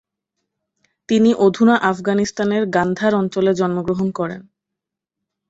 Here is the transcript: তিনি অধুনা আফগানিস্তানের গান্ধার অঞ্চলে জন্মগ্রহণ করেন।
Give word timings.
তিনি 1.09 1.29
অধুনা 1.37 1.75
আফগানিস্তানের 1.83 2.63
গান্ধার 2.67 3.13
অঞ্চলে 3.15 3.51
জন্মগ্রহণ 3.53 4.07
করেন। 4.11 4.41